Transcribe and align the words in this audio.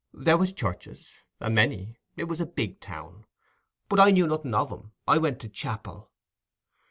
"There 0.15 0.35
was 0.39 0.51
churches—a 0.51 1.51
many—it 1.51 2.23
was 2.23 2.39
a 2.41 2.47
big 2.47 2.79
town. 2.81 3.25
But 3.87 3.99
I 3.99 4.09
knew 4.09 4.25
nothing 4.25 4.55
of 4.55 4.71
'em—I 4.71 5.19
went 5.19 5.39
to 5.41 5.47
chapel." 5.47 6.09